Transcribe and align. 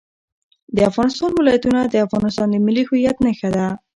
د 0.75 0.77
افغانستان 0.89 1.31
ولايتونه 1.35 1.79
د 1.85 1.95
افغانستان 2.05 2.47
د 2.51 2.55
ملي 2.65 2.83
هویت 2.87 3.17
نښه 3.25 3.49
ده. 3.55 3.65